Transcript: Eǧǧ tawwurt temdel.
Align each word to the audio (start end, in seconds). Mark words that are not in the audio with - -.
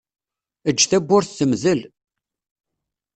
Eǧǧ 0.69 0.79
tawwurt 0.89 1.31
temdel. 1.37 1.81